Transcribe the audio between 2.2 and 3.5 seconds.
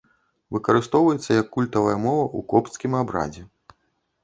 ў копцкім абрадзе.